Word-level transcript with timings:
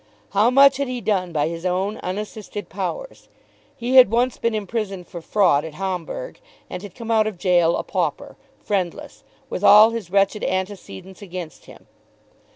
How 0.31 0.49
much 0.49 0.77
had 0.77 0.87
he 0.87 0.99
done 0.99 1.31
by 1.31 1.47
his 1.47 1.63
own 1.63 1.97
unassisted 1.99 2.69
powers! 2.69 3.29
He 3.77 3.97
had 3.97 4.09
once 4.09 4.35
been 4.39 4.55
imprisoned 4.55 5.05
for 5.07 5.21
fraud 5.21 5.63
at 5.63 5.75
Hamburgh, 5.75 6.39
and 6.71 6.81
had 6.81 6.95
come 6.95 7.11
out 7.11 7.27
of 7.27 7.37
gaol 7.37 7.77
a 7.77 7.83
pauper; 7.83 8.35
friendless, 8.63 9.23
with 9.47 9.63
all 9.63 9.91
his 9.91 10.09
wretched 10.09 10.43
antecedents 10.43 11.21
against 11.21 11.65
him. 11.65 11.85